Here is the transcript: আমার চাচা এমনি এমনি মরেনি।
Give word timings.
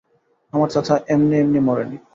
আমার 0.53 0.69
চাচা 0.73 0.95
এমনি 1.07 1.35
এমনি 1.39 1.59
মরেনি। 1.67 1.97